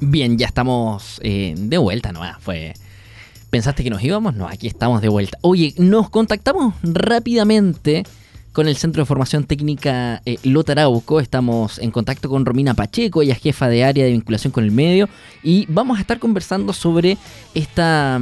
Bien, 0.00 0.38
ya 0.38 0.46
estamos 0.46 1.20
eh, 1.22 1.54
de 1.56 1.78
vuelta, 1.78 2.12
¿no? 2.12 2.20
Fue. 2.40 2.74
¿Pensaste 3.50 3.82
que 3.82 3.90
nos 3.90 4.02
íbamos? 4.02 4.34
No, 4.34 4.46
aquí 4.46 4.66
estamos 4.66 5.00
de 5.00 5.08
vuelta. 5.08 5.38
Oye, 5.40 5.74
nos 5.78 6.10
contactamos 6.10 6.74
rápidamente 6.82 8.04
con 8.52 8.68
el 8.68 8.76
Centro 8.76 9.02
de 9.02 9.06
Formación 9.06 9.44
Técnica 9.44 10.22
eh, 10.24 10.38
Lotarauco. 10.44 11.18
Estamos 11.18 11.78
en 11.78 11.90
contacto 11.90 12.28
con 12.28 12.44
Romina 12.44 12.74
Pacheco, 12.74 13.22
ella 13.22 13.32
es 13.32 13.40
jefa 13.40 13.68
de 13.68 13.84
área 13.84 14.04
de 14.04 14.12
vinculación 14.12 14.52
con 14.52 14.64
el 14.64 14.70
medio. 14.70 15.08
Y 15.42 15.66
vamos 15.68 15.98
a 15.98 16.00
estar 16.00 16.18
conversando 16.18 16.72
sobre 16.72 17.18
esta, 17.54 18.20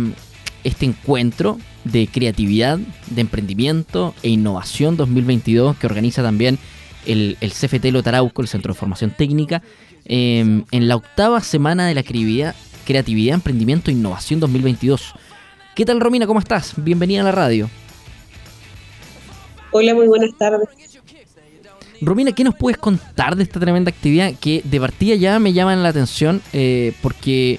este 0.64 0.86
encuentro 0.86 1.58
de 1.84 2.06
creatividad, 2.06 2.78
de 3.10 3.20
emprendimiento 3.20 4.14
e 4.22 4.30
innovación 4.30 4.96
2022 4.96 5.76
que 5.76 5.86
organiza 5.86 6.22
también 6.22 6.58
el, 7.04 7.36
el 7.40 7.52
CFT 7.52 7.86
Lotarauco, 7.86 8.40
el 8.42 8.48
Centro 8.48 8.72
de 8.72 8.78
Formación 8.78 9.10
Técnica. 9.10 9.62
Em, 10.08 10.64
en 10.70 10.86
la 10.86 10.94
octava 10.94 11.40
semana 11.40 11.86
de 11.86 11.94
la 11.94 12.04
creatividad, 12.04 12.54
creatividad, 12.84 13.34
emprendimiento 13.34 13.90
e 13.90 13.94
innovación 13.94 14.38
2022. 14.38 15.14
¿Qué 15.74 15.84
tal 15.84 16.00
Romina? 16.00 16.26
¿Cómo 16.26 16.38
estás? 16.38 16.74
Bienvenida 16.76 17.22
a 17.22 17.24
la 17.24 17.32
radio. 17.32 17.68
Hola, 19.72 19.94
muy 19.94 20.06
buenas 20.06 20.30
tardes. 20.38 20.68
Romina, 22.00 22.32
¿qué 22.32 22.44
nos 22.44 22.54
puedes 22.54 22.78
contar 22.78 23.34
de 23.36 23.42
esta 23.42 23.58
tremenda 23.58 23.90
actividad 23.90 24.32
que 24.40 24.62
de 24.64 24.80
partida 24.80 25.16
ya 25.16 25.38
me 25.40 25.52
llama 25.52 25.74
la 25.74 25.88
atención? 25.88 26.40
Eh, 26.52 26.92
porque 27.02 27.58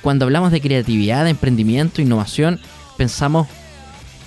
cuando 0.00 0.26
hablamos 0.26 0.52
de 0.52 0.60
creatividad, 0.60 1.24
de 1.24 1.30
emprendimiento, 1.30 2.00
innovación, 2.00 2.60
pensamos 2.96 3.48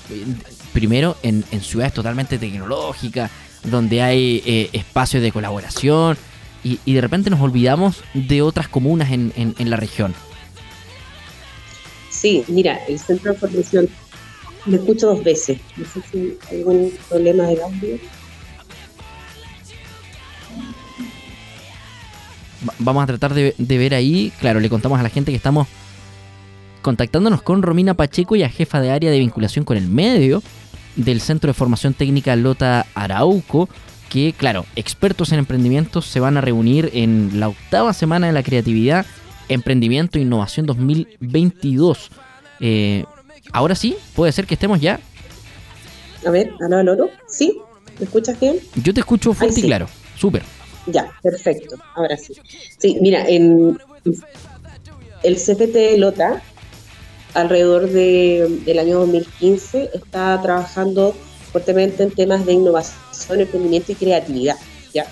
eh, 0.09 0.25
primero 0.73 1.15
en, 1.23 1.43
ciudades 1.61 1.93
totalmente 1.93 2.37
tecnológicas, 2.37 3.31
donde 3.63 4.01
hay 4.01 4.43
eh, 4.45 4.69
espacios 4.73 5.23
de 5.23 5.31
colaboración, 5.31 6.17
y, 6.63 6.93
de 6.93 7.01
repente 7.01 7.29
nos 7.29 7.41
olvidamos 7.41 8.03
de 8.13 8.41
otras 8.41 8.67
comunas 8.67 9.11
en, 9.11 9.31
en, 9.35 9.69
la 9.69 9.77
región. 9.77 10.13
Sí, 12.09 12.43
mira, 12.47 12.79
el 12.87 12.99
centro 12.99 13.33
de 13.33 13.39
formación 13.39 13.89
me 14.65 14.77
escucho 14.77 15.07
dos 15.07 15.23
veces. 15.23 15.59
No 15.77 15.85
sé 15.85 16.01
si 16.11 16.37
hay 16.49 16.59
algún 16.59 16.91
problema 17.09 17.43
de 17.43 17.61
audio. 17.61 17.97
Vamos 22.79 23.03
a 23.03 23.07
tratar 23.07 23.33
de, 23.33 23.53
de, 23.57 23.77
ver 23.77 23.93
ahí. 23.93 24.33
Claro, 24.39 24.59
le 24.59 24.69
contamos 24.69 24.99
a 24.99 25.03
la 25.03 25.09
gente 25.09 25.31
que 25.31 25.37
estamos 25.37 25.67
contactándonos 26.81 27.41
con 27.41 27.61
Romina 27.61 27.93
Pacheco 27.93 28.35
y 28.35 28.43
a 28.43 28.49
jefa 28.49 28.81
de 28.81 28.91
área 28.91 29.11
de 29.11 29.19
vinculación 29.19 29.63
con 29.63 29.77
el 29.77 29.87
medio 29.87 30.41
del 30.95 31.21
Centro 31.21 31.49
de 31.49 31.53
Formación 31.53 31.93
Técnica 31.93 32.35
Lota 32.35 32.85
Arauco 32.95 33.69
que, 34.09 34.33
claro, 34.33 34.65
expertos 34.75 35.31
en 35.31 35.39
emprendimiento 35.39 36.01
se 36.01 36.19
van 36.19 36.37
a 36.37 36.41
reunir 36.41 36.89
en 36.93 37.39
la 37.39 37.49
octava 37.49 37.93
semana 37.93 38.27
de 38.27 38.33
la 38.33 38.43
creatividad, 38.43 39.05
emprendimiento 39.49 40.17
e 40.17 40.21
innovación 40.21 40.65
2022. 40.65 42.09
Eh, 42.59 43.05
ahora 43.51 43.75
sí, 43.75 43.97
puede 44.15 44.31
ser 44.31 44.45
que 44.45 44.55
estemos 44.55 44.79
ya. 44.81 44.99
A 46.25 46.29
ver, 46.31 46.51
aló, 46.61 46.77
aló, 46.77 47.09
¿sí? 47.27 47.57
¿Me 47.99 48.05
escuchas 48.05 48.39
bien? 48.39 48.57
Yo 48.75 48.93
te 48.93 48.99
escucho 48.99 49.33
fuerte 49.33 49.59
y 49.59 49.63
claro, 49.63 49.87
súper. 50.15 50.43
Ya, 50.87 51.11
perfecto, 51.21 51.75
ahora 51.95 52.15
sí. 52.17 52.33
Sí, 52.77 52.97
mira, 53.01 53.27
en 53.27 53.77
el 55.23 55.35
CFT 55.35 55.97
Lota, 55.97 56.41
alrededor 57.33 57.89
de, 57.89 58.61
del 58.65 58.79
año 58.79 58.99
2015, 58.99 59.91
está 59.93 60.39
trabajando 60.41 61.15
fuertemente 61.51 62.03
en 62.03 62.11
temas 62.11 62.45
de 62.45 62.53
innovación, 62.53 63.41
emprendimiento 63.41 63.91
y 63.91 63.95
creatividad. 63.95 64.57
¿ya? 64.93 65.05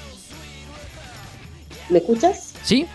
¿Me 1.89 1.99
escuchas? 1.99 2.53
Sí. 2.63 2.87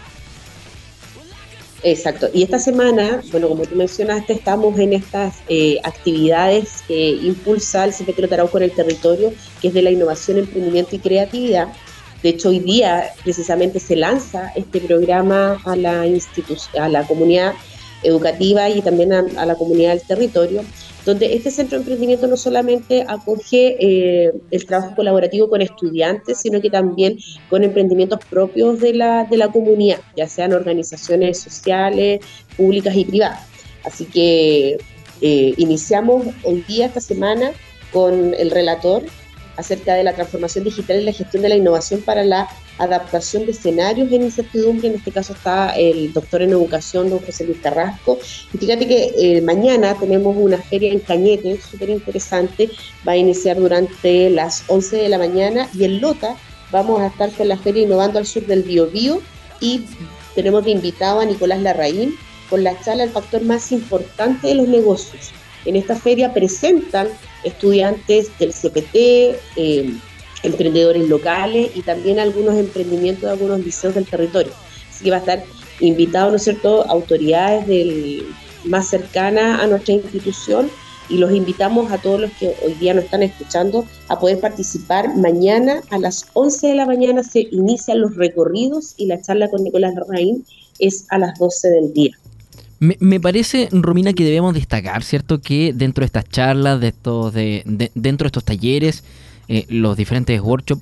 Exacto. 1.82 2.28
Y 2.34 2.42
esta 2.42 2.58
semana, 2.58 3.22
bueno, 3.30 3.48
como 3.48 3.64
tú 3.64 3.74
mencionaste, 3.74 4.34
estamos 4.34 4.78
en 4.78 4.92
estas 4.92 5.36
eh, 5.48 5.78
actividades 5.82 6.82
que 6.86 7.10
impulsa 7.10 7.84
el 7.84 7.92
CPT 7.92 8.28
Tarauco 8.28 8.58
en 8.58 8.64
el 8.64 8.72
territorio, 8.72 9.32
que 9.62 9.68
es 9.68 9.74
de 9.74 9.82
la 9.82 9.90
innovación, 9.90 10.38
emprendimiento 10.38 10.96
y 10.96 10.98
creatividad. 10.98 11.68
De 12.22 12.30
hecho, 12.30 12.50
hoy 12.50 12.58
día 12.58 13.10
precisamente 13.22 13.80
se 13.80 13.96
lanza 13.96 14.52
este 14.54 14.80
programa 14.80 15.58
a 15.64 15.74
la, 15.74 16.02
a 16.02 16.88
la 16.90 17.06
comunidad 17.06 17.54
educativa 18.02 18.68
y 18.68 18.82
también 18.82 19.12
a 19.12 19.46
la 19.46 19.54
comunidad 19.54 19.90
del 19.90 20.02
territorio 20.02 20.62
donde 21.04 21.34
este 21.34 21.50
centro 21.50 21.78
de 21.78 21.82
emprendimiento 21.82 22.26
no 22.26 22.36
solamente 22.36 23.04
acoge 23.08 23.76
eh, 23.80 24.32
el 24.50 24.66
trabajo 24.66 24.94
colaborativo 24.94 25.48
con 25.48 25.62
estudiantes, 25.62 26.40
sino 26.40 26.60
que 26.60 26.70
también 26.70 27.18
con 27.48 27.64
emprendimientos 27.64 28.20
propios 28.28 28.80
de 28.80 28.94
la, 28.94 29.24
de 29.24 29.36
la 29.36 29.48
comunidad, 29.48 30.00
ya 30.16 30.28
sean 30.28 30.52
organizaciones 30.52 31.38
sociales, 31.38 32.20
públicas 32.56 32.94
y 32.94 33.04
privadas. 33.04 33.46
Así 33.84 34.04
que 34.04 34.78
eh, 35.22 35.54
iniciamos 35.56 36.26
hoy 36.44 36.64
día, 36.68 36.86
esta 36.86 37.00
semana, 37.00 37.52
con 37.92 38.34
el 38.34 38.50
relator 38.50 39.02
acerca 39.56 39.94
de 39.94 40.04
la 40.04 40.14
transformación 40.14 40.64
digital 40.64 41.00
y 41.00 41.04
la 41.04 41.12
gestión 41.12 41.42
de 41.42 41.48
la 41.48 41.56
innovación 41.56 42.02
para 42.02 42.24
la 42.24 42.48
adaptación 42.80 43.44
de 43.44 43.52
escenarios 43.52 44.10
en 44.10 44.22
incertidumbre. 44.22 44.88
En 44.88 44.94
este 44.94 45.12
caso 45.12 45.34
está 45.34 45.70
el 45.76 46.12
doctor 46.12 46.42
en 46.42 46.50
educación, 46.50 47.10
don 47.10 47.20
José 47.20 47.44
Luis 47.44 47.58
Carrasco. 47.62 48.18
Y 48.52 48.58
fíjate 48.58 48.88
que 48.88 49.12
eh, 49.18 49.42
mañana 49.42 49.94
tenemos 49.94 50.34
una 50.36 50.58
feria 50.58 50.90
en 50.92 50.98
Cañete, 51.00 51.60
súper 51.60 51.90
interesante. 51.90 52.70
Va 53.06 53.12
a 53.12 53.16
iniciar 53.16 53.58
durante 53.58 54.30
las 54.30 54.64
11 54.68 54.96
de 54.96 55.08
la 55.08 55.18
mañana 55.18 55.68
y 55.74 55.84
en 55.84 56.00
Lota 56.00 56.36
vamos 56.72 57.00
a 57.00 57.08
estar 57.08 57.30
con 57.32 57.48
la 57.48 57.58
feria 57.58 57.82
Innovando 57.82 58.18
al 58.18 58.26
Sur 58.26 58.46
del 58.46 58.62
Biobío 58.62 59.20
y 59.60 59.84
tenemos 60.34 60.64
de 60.64 60.70
invitado 60.70 61.20
a 61.20 61.24
Nicolás 61.24 61.60
Larraín 61.60 62.14
con 62.48 62.64
la 62.64 62.80
charla 62.80 63.04
El 63.04 63.10
factor 63.10 63.42
más 63.42 63.70
importante 63.72 64.48
de 64.48 64.54
los 64.54 64.68
negocios. 64.68 65.32
En 65.64 65.76
esta 65.76 65.94
feria 65.94 66.32
presentan 66.32 67.08
estudiantes 67.44 68.30
del 68.38 68.52
CPT, 68.52 68.94
eh, 69.56 69.94
emprendedores 70.42 71.08
locales 71.08 71.70
y 71.74 71.82
también 71.82 72.18
algunos 72.18 72.56
emprendimientos 72.56 73.24
de 73.24 73.30
algunos 73.30 73.60
liceos 73.64 73.94
del 73.94 74.06
territorio. 74.06 74.52
Así 74.90 75.04
que 75.04 75.10
va 75.10 75.16
a 75.16 75.20
estar 75.20 75.42
invitado, 75.80 76.30
¿no 76.30 76.36
es 76.36 76.44
cierto?, 76.44 76.84
autoridades 76.88 77.66
del, 77.66 78.26
más 78.64 78.88
cercanas 78.88 79.60
a 79.60 79.66
nuestra 79.66 79.94
institución 79.94 80.70
y 81.08 81.16
los 81.18 81.32
invitamos 81.32 81.90
a 81.90 81.98
todos 81.98 82.20
los 82.20 82.30
que 82.32 82.54
hoy 82.64 82.74
día 82.74 82.94
nos 82.94 83.04
están 83.04 83.22
escuchando 83.22 83.84
a 84.08 84.18
poder 84.18 84.38
participar. 84.38 85.16
Mañana 85.16 85.82
a 85.90 85.98
las 85.98 86.26
11 86.34 86.68
de 86.68 86.74
la 86.76 86.86
mañana 86.86 87.24
se 87.24 87.48
inician 87.50 88.00
los 88.00 88.14
recorridos 88.14 88.94
y 88.96 89.06
la 89.06 89.20
charla 89.20 89.48
con 89.48 89.64
Nicolás 89.64 89.94
Larraín 89.94 90.44
es 90.78 91.06
a 91.08 91.18
las 91.18 91.38
12 91.38 91.68
del 91.68 91.92
día. 91.92 92.16
Me, 92.78 93.20
parece, 93.20 93.68
Romina, 93.72 94.14
que 94.14 94.24
debemos 94.24 94.54
destacar, 94.54 95.02
¿cierto? 95.02 95.42
Que 95.42 95.74
dentro 95.74 96.00
de 96.00 96.06
estas 96.06 96.26
charlas, 96.30 96.80
de 96.80 96.88
estos, 96.88 97.34
de, 97.34 97.90
dentro 97.94 98.24
de 98.24 98.28
estos 98.28 98.44
talleres, 98.44 99.04
eh, 99.52 99.66
los 99.68 99.96
diferentes 99.96 100.40
workshops 100.40 100.80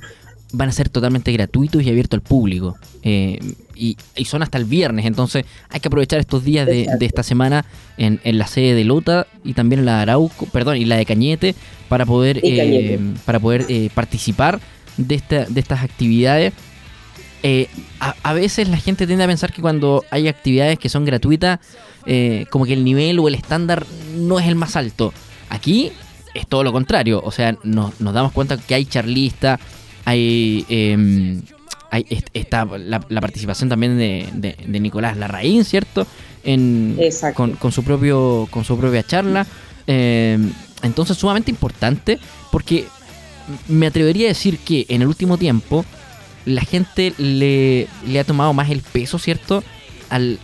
van 0.53 0.69
a 0.69 0.73
ser 0.73 0.91
totalmente 0.91 1.33
gratuitos 1.33 1.83
y 1.83 1.89
abiertos 1.89 2.19
al 2.19 2.23
público. 2.23 2.77
Eh, 3.03 3.39
y, 3.75 3.97
son 4.27 4.43
hasta 4.43 4.59
el 4.59 4.67
viernes, 4.67 5.07
entonces 5.07 5.47
hay 5.71 5.81
que 5.81 5.89
aprovechar 5.89 6.21
estos 6.21 6.45
días 6.45 6.67
de, 6.67 6.87
esta 7.01 7.23
semana 7.23 7.65
en, 7.97 8.21
la 8.25 8.47
sede 8.47 8.75
de 8.75 8.85
Lota 8.85 9.27
y 9.43 9.55
también 9.55 9.79
en 9.79 9.87
la 9.87 9.97
de 9.97 10.03
Arauco, 10.03 10.45
perdón, 10.47 10.77
y 10.77 10.85
la 10.85 10.97
de 10.97 11.07
Cañete 11.07 11.55
para 11.89 12.05
poder, 12.05 12.41
eh, 12.43 12.99
para 13.25 13.41
poder 13.41 13.67
participar 13.95 14.61
de, 14.99 15.15
esta, 15.15 15.47
de 15.47 15.61
estas 15.61 15.83
actividades. 15.83 16.53
A, 18.01 18.15
a, 18.23 18.33
veces 18.35 18.69
la 18.69 18.77
gente 18.77 19.07
tiende 19.07 19.25
a 19.25 19.29
pensar 19.29 19.51
que 19.51 19.63
cuando 19.63 20.05
hay 20.11 20.29
actividades 20.29 20.79
que 20.79 20.91
son 20.91 21.07
gratuitas, 21.07 21.61
como 22.51 22.67
que 22.67 22.75
el 22.75 22.85
nivel 22.85 23.19
o 23.19 23.29
el 23.29 23.35
estándar 23.35 23.87
no 24.15 24.39
es 24.39 24.47
el 24.47 24.57
más 24.57 24.77
alto. 24.77 25.15
Aquí 25.49 25.93
es 26.35 26.47
todo 26.47 26.65
lo 26.65 26.73
contrario. 26.73 27.21
O 27.25 27.31
sea, 27.31 27.57
nos, 27.63 27.93
damos 27.99 28.33
cuenta 28.33 28.57
que 28.57 28.75
hay 28.75 28.85
charlista, 28.85 29.59
hay, 30.05 30.65
eh, 30.69 31.41
hay 31.91 32.07
está 32.33 32.65
la, 32.65 33.01
participación 33.01 33.69
también 33.69 33.99
de, 33.99 34.81
Nicolás 34.81 35.17
Larraín, 35.17 35.65
¿cierto? 35.65 36.07
En, 36.45 36.99
con, 37.35 37.73
su 37.73 37.83
propio, 37.83 38.49
con 38.51 38.65
su 38.65 38.79
propia 38.79 39.03
charla. 39.03 39.47
Em, 39.87 40.53
entonces, 40.83 41.17
sumamente 41.17 41.51
importante 41.51 42.19
porque 42.53 42.87
me 43.67 43.87
atrevería 43.87 44.27
a 44.27 44.29
decir 44.29 44.59
que 44.59 44.87
en 44.89 45.03
el 45.03 45.09
último 45.09 45.39
tiempo 45.39 45.85
la 46.45 46.63
gente 46.63 47.13
le, 47.19 47.89
le 48.07 48.21
ha 48.21 48.25
tomado 48.25 48.53
más 48.53 48.71
el 48.71 48.81
peso, 48.81 49.19
¿cierto? 49.19 49.63
Al, 50.11 50.39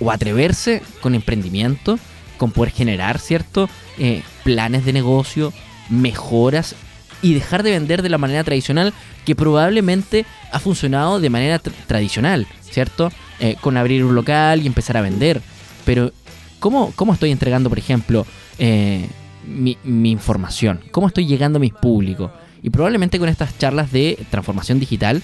o 0.00 0.10
atreverse 0.10 0.82
con 1.02 1.14
emprendimiento, 1.14 1.98
con 2.38 2.52
poder 2.52 2.72
generar, 2.72 3.18
¿cierto? 3.18 3.68
Eh, 3.98 4.22
planes 4.44 4.84
de 4.84 4.92
negocio, 4.92 5.52
mejoras 5.88 6.74
y 7.22 7.34
dejar 7.34 7.62
de 7.62 7.72
vender 7.72 8.02
de 8.02 8.08
la 8.08 8.18
manera 8.18 8.44
tradicional 8.44 8.94
que 9.24 9.34
probablemente 9.34 10.24
ha 10.52 10.58
funcionado 10.58 11.20
de 11.20 11.30
manera 11.30 11.58
tradicional, 11.58 12.46
¿cierto? 12.62 13.10
Eh, 13.38 13.56
con 13.60 13.76
abrir 13.76 14.04
un 14.04 14.14
local 14.14 14.62
y 14.62 14.66
empezar 14.66 14.96
a 14.96 15.02
vender. 15.02 15.42
Pero, 15.84 16.12
¿cómo, 16.58 16.92
cómo 16.96 17.12
estoy 17.12 17.30
entregando, 17.30 17.68
por 17.68 17.78
ejemplo, 17.78 18.26
eh, 18.58 19.06
mi, 19.46 19.76
información? 20.10 20.80
¿Cómo 20.90 21.08
estoy 21.08 21.26
llegando 21.26 21.58
a 21.58 21.60
mis 21.60 21.74
públicos? 21.74 22.30
Y 22.62 22.70
probablemente 22.70 23.18
con 23.18 23.28
estas 23.28 23.56
charlas 23.58 23.92
de 23.92 24.18
transformación 24.30 24.80
digital 24.80 25.22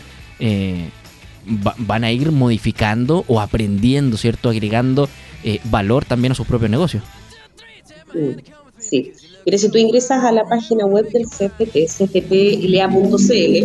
van 1.47 2.05
a 2.05 2.11
ir 2.11 2.33
modificando 2.33 3.25
o 3.29 3.41
aprendiendo, 3.41 4.17
¿cierto? 4.17 4.51
Agregando 4.51 5.09
eh, 5.45 5.61
valor 5.65 6.05
también 6.05 6.33
a 6.33 6.35
sus 6.35 6.47
propios 6.47 6.71
negocios. 6.71 7.03
Sí. 8.89 9.13
Mire, 9.45 9.59
si 9.59 9.69
tú 9.69 9.79
ingresas 9.79 10.25
a 10.25 10.33
la 10.33 10.45
página 10.45 10.87
web 10.87 11.09
del 11.11 11.25
CFT, 11.25 11.87
cftlea.cl, 11.87 13.65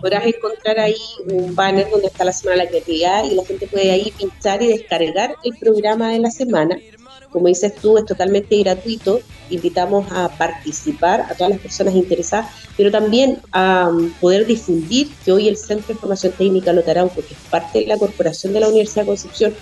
podrás 0.00 0.26
encontrar 0.26 0.78
ahí 0.80 0.96
un 1.30 1.54
banner 1.54 1.88
donde 1.90 2.08
está 2.08 2.24
la 2.24 2.32
Semana 2.32 2.58
de 2.58 2.64
la 2.64 2.70
Creatividad 2.70 3.24
y 3.24 3.34
la 3.34 3.44
gente 3.44 3.66
puede 3.66 3.90
ahí 3.90 4.12
pinchar 4.18 4.62
y 4.62 4.68
descargar 4.68 5.34
el 5.44 5.56
programa 5.58 6.10
de 6.10 6.18
la 6.18 6.30
semana. 6.30 6.76
Como 7.30 7.48
dices 7.48 7.74
tú, 7.74 7.98
es 7.98 8.04
totalmente 8.04 8.56
gratuito. 8.58 9.20
Invitamos 9.50 10.06
a 10.12 10.28
participar 10.36 11.22
a 11.22 11.34
todas 11.34 11.50
las 11.50 11.58
personas 11.58 11.94
interesadas, 11.94 12.48
pero 12.76 12.90
también 12.90 13.38
a 13.50 13.88
um, 13.88 14.12
poder 14.20 14.46
difundir 14.46 15.08
que 15.24 15.32
hoy 15.32 15.48
el 15.48 15.56
Centro 15.56 15.94
de 15.94 16.00
Formación 16.00 16.32
Técnica 16.32 16.72
Lotarauco, 16.72 17.22
que 17.22 17.34
es 17.34 17.40
parte 17.50 17.80
de 17.80 17.86
la 17.86 17.98
corporación 17.98 18.52
de 18.52 18.60
la 18.60 18.68
Universidad 18.68 19.02
de 19.02 19.06
Concepción, 19.06 19.54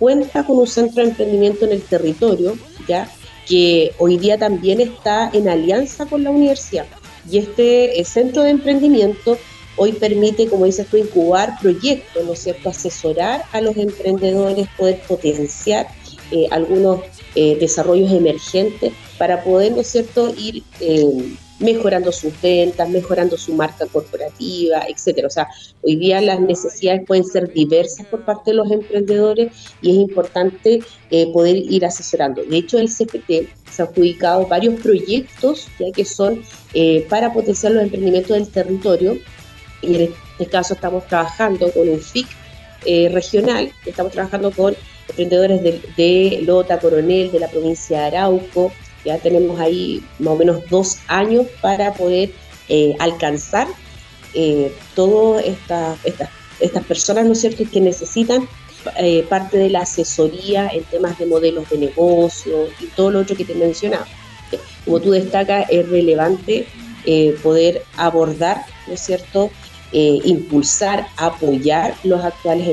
cuenta 0.00 0.44
con 0.44 0.58
un 0.58 0.66
centro 0.66 1.04
de 1.04 1.10
emprendimiento 1.10 1.66
en 1.66 1.72
el 1.72 1.82
territorio, 1.82 2.56
ya 2.88 3.08
que 3.50 3.92
hoy 3.98 4.16
día 4.16 4.38
también 4.38 4.80
está 4.80 5.28
en 5.32 5.48
alianza 5.48 6.06
con 6.06 6.22
la 6.22 6.30
universidad. 6.30 6.86
Y 7.28 7.38
este 7.38 8.00
eh, 8.00 8.04
centro 8.04 8.44
de 8.44 8.50
emprendimiento 8.50 9.36
hoy 9.76 9.90
permite, 9.92 10.46
como 10.46 10.66
dices 10.66 10.86
tú, 10.86 10.96
incubar 10.96 11.58
proyectos, 11.60 12.24
¿no 12.24 12.34
es 12.34 12.38
cierto?, 12.38 12.68
asesorar 12.68 13.42
a 13.50 13.60
los 13.60 13.76
emprendedores, 13.76 14.68
poder 14.78 15.00
potenciar 15.02 15.88
eh, 16.30 16.46
algunos 16.52 17.00
eh, 17.34 17.56
desarrollos 17.58 18.12
emergentes 18.12 18.92
para 19.18 19.42
poder, 19.42 19.72
¿no 19.72 19.80
es 19.80 19.88
cierto?, 19.88 20.32
ir 20.38 20.62
mejorando 21.60 22.10
sus 22.10 22.32
ventas, 22.40 22.88
mejorando 22.88 23.36
su 23.36 23.54
marca 23.54 23.86
corporativa, 23.86 24.82
etcétera. 24.88 25.28
O 25.28 25.30
sea, 25.30 25.48
hoy 25.82 25.96
día 25.96 26.20
las 26.20 26.40
necesidades 26.40 27.02
pueden 27.06 27.24
ser 27.24 27.52
diversas 27.52 28.06
por 28.06 28.24
parte 28.24 28.50
de 28.50 28.56
los 28.56 28.70
emprendedores 28.70 29.52
y 29.82 29.90
es 29.90 29.96
importante 29.96 30.82
eh, 31.10 31.32
poder 31.32 31.56
ir 31.56 31.84
asesorando. 31.84 32.42
De 32.42 32.56
hecho, 32.56 32.78
el 32.78 32.88
CPT 32.88 33.48
se 33.70 33.82
ha 33.82 33.84
adjudicado 33.84 34.46
varios 34.46 34.80
proyectos 34.80 35.68
ya 35.78 35.92
que 35.92 36.04
son 36.04 36.42
eh, 36.74 37.06
para 37.08 37.32
potenciar 37.32 37.72
los 37.72 37.84
emprendimientos 37.84 38.36
del 38.36 38.48
territorio 38.48 39.18
y 39.82 39.94
en 39.96 40.14
este 40.32 40.46
caso 40.46 40.74
estamos 40.74 41.06
trabajando 41.06 41.70
con 41.72 41.88
un 41.88 42.00
FIC 42.00 42.26
eh, 42.86 43.10
regional, 43.12 43.70
estamos 43.84 44.12
trabajando 44.12 44.50
con 44.50 44.74
emprendedores 45.08 45.62
de, 45.62 45.80
de 45.96 46.42
Lota, 46.42 46.78
Coronel, 46.78 47.30
de 47.30 47.40
la 47.40 47.48
provincia 47.48 48.00
de 48.00 48.06
Arauco, 48.06 48.72
ya 49.04 49.18
tenemos 49.18 49.58
ahí 49.60 50.02
más 50.18 50.34
o 50.34 50.36
menos 50.36 50.62
dos 50.68 50.98
años 51.08 51.46
para 51.60 51.94
poder 51.94 52.30
eh, 52.68 52.94
alcanzar 52.98 53.66
eh, 54.34 54.72
todas 54.94 55.44
estas 55.44 56.84
personas, 56.84 57.26
¿no 57.26 57.32
es 57.32 57.40
cierto?, 57.40 57.64
que 57.70 57.80
necesitan 57.80 58.48
eh, 58.96 59.24
parte 59.28 59.58
de 59.58 59.70
la 59.70 59.80
asesoría 59.80 60.68
en 60.68 60.84
temas 60.84 61.18
de 61.18 61.26
modelos 61.26 61.68
de 61.70 61.78
negocio 61.78 62.68
y 62.80 62.86
todo 62.86 63.10
lo 63.10 63.20
otro 63.20 63.36
que 63.36 63.44
te 63.44 63.54
mencionaba. 63.54 64.06
Como 64.84 65.00
tú 65.00 65.10
destacas, 65.10 65.66
es 65.70 65.88
relevante 65.88 66.66
poder 67.42 67.82
abordar, 67.96 68.64
¿no 68.86 68.94
es 68.94 69.00
cierto?, 69.00 69.50
impulsar, 69.92 71.08
apoyar 71.16 71.94
los 72.04 72.24
actuales 72.24 72.68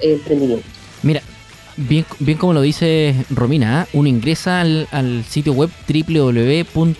emprendimientos. 0.00 0.70
Mira, 1.02 1.22
Bien, 1.76 2.06
bien 2.20 2.38
como 2.38 2.52
lo 2.52 2.60
dice 2.60 3.14
Romina, 3.30 3.82
¿ah? 3.82 3.88
uno 3.92 4.08
ingresa 4.08 4.60
al, 4.60 5.24
sitio 5.28 5.52
web 5.52 5.70
www.cftla.cl, 5.88 6.96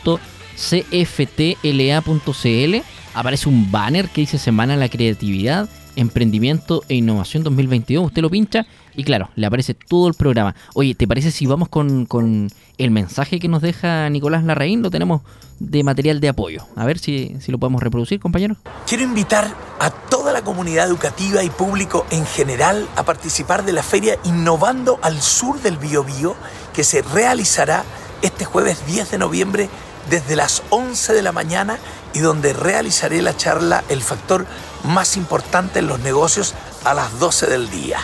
aparece 3.15 3.49
un 3.49 3.71
banner 3.71 4.09
que 4.09 4.21
dice 4.23 4.39
Semana 4.39 4.73
de 4.75 4.81
la 4.81 4.89
Creatividad, 4.89 5.69
Emprendimiento 5.97 6.83
e 6.89 6.95
Innovación 6.95 7.43
2022, 7.43 8.07
usted 8.07 8.23
lo 8.23 8.31
pincha 8.31 8.67
y 8.95 9.05
claro, 9.05 9.31
le 9.35 9.47
aparece 9.47 9.75
todo 9.75 10.09
el 10.09 10.15
programa. 10.15 10.55
Oye, 10.75 10.95
¿te 10.95 11.07
parece 11.07 11.31
si 11.31 11.47
vamos 11.47 11.69
con, 11.69 12.07
con 12.07 12.51
el 12.79 12.91
mensaje 12.91 13.41
que 13.41 13.49
nos 13.49 13.63
deja 13.63 14.09
Nicolás 14.11 14.45
Larraín? 14.45 14.83
Lo 14.83 14.91
tenemos 14.91 15.23
de 15.59 15.83
material 15.83 16.21
de 16.21 16.29
apoyo. 16.29 16.67
A 16.77 16.85
ver 16.85 16.99
si, 16.99 17.37
si 17.41 17.53
lo 17.53 17.59
podemos 17.59 17.83
reproducir, 17.83 18.21
compañero. 18.21 18.57
Quiero 18.87 19.05
invitar 19.05 19.55
a 19.81 19.91
toda 19.91 20.33
la 20.33 20.43
comunidad 20.43 20.87
educativa 20.87 21.43
y 21.43 21.51
público 21.51 22.07
en 22.11 22.27
general 22.27 22.89
a 22.97 23.03
participar 23.03 23.65
de 23.65 23.73
la 23.73 23.83
feria 23.83 24.19
Innovando 24.25 24.99
al 25.03 25.21
Sur 25.21 25.61
del 25.61 25.77
Biobío, 25.77 26.35
que 26.73 26.85
se 26.85 27.03
realizará 27.03 27.85
este 28.23 28.45
jueves 28.45 28.87
10 28.87 29.11
de 29.11 29.19
noviembre 29.19 29.69
desde 30.09 30.37
las 30.37 30.63
11 30.71 31.13
de 31.13 31.23
la 31.23 31.33
mañana 31.33 31.79
y 32.13 32.21
donde 32.21 32.53
realizaré 32.53 33.23
la 33.23 33.37
charla 33.37 33.85
El 33.89 34.01
factor 34.03 34.47
más 34.85 35.17
importante 35.17 35.81
en 35.81 35.89
los 35.89 36.01
negocios 36.01 36.55
a 36.85 36.95
las 36.95 37.19
12 37.19 37.47
del 37.47 37.71
día. 37.71 37.99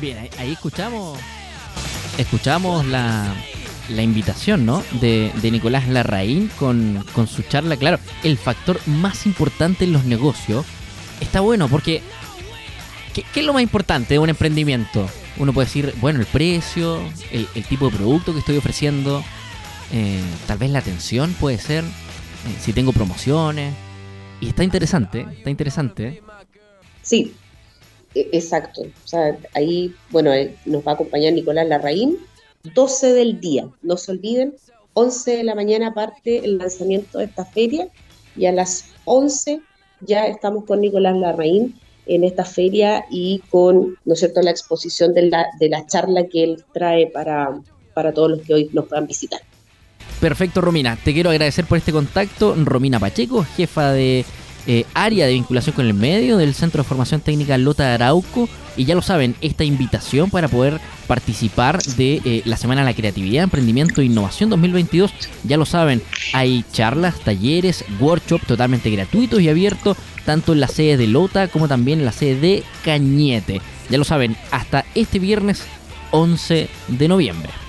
Bien, 0.00 0.28
ahí, 0.38 0.52
escuchamos 0.52 1.18
escuchamos 2.18 2.86
la, 2.86 3.34
la 3.88 4.02
invitación, 4.02 4.64
¿no? 4.66 4.82
De, 5.00 5.32
Nicolás 5.42 5.88
Larraín 5.88 6.50
con, 6.58 7.04
con, 7.12 7.26
su 7.26 7.42
charla. 7.42 7.76
Claro, 7.76 7.98
el 8.22 8.38
factor 8.38 8.80
más 8.86 9.26
importante 9.26 9.84
en 9.84 9.92
los 9.92 10.04
negocios 10.04 10.64
está 11.20 11.40
bueno 11.40 11.68
porque. 11.68 12.02
¿qué, 13.12 13.24
es 13.34 13.44
lo 13.46 13.52
más 13.52 13.62
importante 13.62 14.14
de 14.14 14.18
un 14.18 14.28
emprendimiento? 14.28 15.08
Uno 15.36 15.52
puede 15.52 15.66
decir, 15.66 15.94
bueno, 16.00 16.20
el 16.20 16.26
precio, 16.26 17.00
el, 17.30 17.46
tipo 17.64 17.90
de 17.90 17.96
producto 17.96 18.32
que 18.32 18.38
estoy 18.38 18.56
ofreciendo, 18.56 19.24
eh, 19.92 20.20
tal 20.46 20.58
vez 20.58 20.70
la 20.70 20.78
atención 20.78 21.34
puede 21.34 21.58
ser, 21.58 21.84
eh, 21.84 22.56
si 22.60 22.72
tengo 22.72 22.92
promociones. 22.92 23.74
Y 24.44 24.48
está 24.48 24.62
interesante, 24.62 25.26
está 25.38 25.48
interesante. 25.48 26.22
Sí, 27.00 27.32
e, 28.14 28.28
exacto. 28.32 28.82
O 28.82 29.08
sea, 29.08 29.38
ahí, 29.54 29.94
bueno, 30.10 30.34
eh, 30.34 30.54
nos 30.66 30.86
va 30.86 30.92
a 30.92 30.94
acompañar 30.94 31.32
Nicolás 31.32 31.66
Larraín 31.66 32.18
12 32.74 33.14
del 33.14 33.40
día. 33.40 33.68
No 33.80 33.96
se 33.96 34.12
olviden, 34.12 34.54
11 34.92 35.38
de 35.38 35.44
la 35.44 35.54
mañana 35.54 35.94
parte 35.94 36.44
el 36.44 36.58
lanzamiento 36.58 37.18
de 37.18 37.24
esta 37.24 37.46
feria 37.46 37.88
y 38.36 38.44
a 38.44 38.52
las 38.52 38.90
11 39.06 39.62
ya 40.00 40.26
estamos 40.26 40.64
con 40.64 40.82
Nicolás 40.82 41.16
Larraín 41.16 41.80
en 42.04 42.22
esta 42.22 42.44
feria 42.44 43.06
y 43.10 43.38
con, 43.50 43.96
¿no 44.04 44.12
es 44.12 44.18
cierto?, 44.18 44.42
la 44.42 44.50
exposición 44.50 45.14
de 45.14 45.30
la, 45.30 45.46
de 45.58 45.70
la 45.70 45.86
charla 45.86 46.26
que 46.26 46.44
él 46.44 46.64
trae 46.74 47.06
para, 47.06 47.62
para 47.94 48.12
todos 48.12 48.30
los 48.30 48.42
que 48.42 48.52
hoy 48.52 48.70
nos 48.74 48.86
puedan 48.88 49.06
visitar. 49.06 49.40
Perfecto, 50.24 50.62
Romina. 50.62 50.96
Te 50.96 51.12
quiero 51.12 51.28
agradecer 51.28 51.66
por 51.66 51.76
este 51.76 51.92
contacto. 51.92 52.56
Romina 52.56 52.98
Pacheco, 52.98 53.44
jefa 53.58 53.90
de 53.90 54.24
eh, 54.66 54.86
área 54.94 55.26
de 55.26 55.34
vinculación 55.34 55.76
con 55.76 55.84
el 55.84 55.92
medio 55.92 56.38
del 56.38 56.54
Centro 56.54 56.82
de 56.82 56.88
Formación 56.88 57.20
Técnica 57.20 57.58
Lota 57.58 57.92
Arauco. 57.92 58.48
Y 58.74 58.86
ya 58.86 58.94
lo 58.94 59.02
saben, 59.02 59.36
esta 59.42 59.64
invitación 59.64 60.30
para 60.30 60.48
poder 60.48 60.80
participar 61.06 61.82
de 61.82 62.22
eh, 62.24 62.40
la 62.46 62.56
Semana 62.56 62.80
de 62.80 62.86
la 62.86 62.96
Creatividad, 62.96 63.44
Emprendimiento 63.44 64.00
e 64.00 64.06
Innovación 64.06 64.48
2022, 64.48 65.12
ya 65.42 65.58
lo 65.58 65.66
saben, 65.66 66.00
hay 66.32 66.64
charlas, 66.72 67.20
talleres, 67.20 67.84
workshops 68.00 68.46
totalmente 68.46 68.88
gratuitos 68.88 69.42
y 69.42 69.50
abiertos, 69.50 69.98
tanto 70.24 70.54
en 70.54 70.60
la 70.60 70.68
sede 70.68 70.96
de 70.96 71.06
Lota 71.06 71.48
como 71.48 71.68
también 71.68 71.98
en 71.98 72.06
la 72.06 72.12
sede 72.12 72.40
de 72.40 72.62
Cañete. 72.82 73.60
Ya 73.90 73.98
lo 73.98 74.04
saben, 74.04 74.38
hasta 74.50 74.86
este 74.94 75.18
viernes 75.18 75.64
11 76.12 76.70
de 76.88 77.08
noviembre. 77.08 77.63